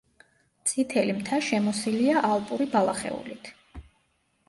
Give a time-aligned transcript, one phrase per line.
[0.69, 3.57] წითელი მთა შემოსილია ალპური ბალახეულით.